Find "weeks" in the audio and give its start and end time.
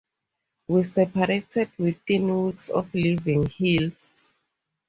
2.47-2.69